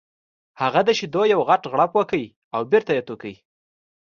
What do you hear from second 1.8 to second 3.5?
وکړ او بېرته یې تو کړ